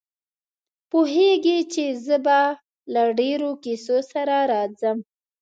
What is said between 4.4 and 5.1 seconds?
راځم.